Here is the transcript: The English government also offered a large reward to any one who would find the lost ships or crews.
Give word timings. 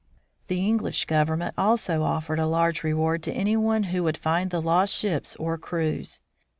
The 0.47 0.57
English 0.65 1.05
government 1.05 1.53
also 1.59 2.01
offered 2.01 2.39
a 2.39 2.47
large 2.47 2.81
reward 2.81 3.21
to 3.21 3.33
any 3.33 3.55
one 3.55 3.83
who 3.93 4.01
would 4.01 4.17
find 4.17 4.49
the 4.49 4.59
lost 4.59 4.95
ships 4.95 5.35
or 5.35 5.59
crews. 5.59 6.21